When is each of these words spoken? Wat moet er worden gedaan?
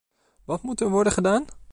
Wat 0.45 0.61
moet 0.61 0.81
er 0.81 0.89
worden 0.89 1.13
gedaan? 1.13 1.45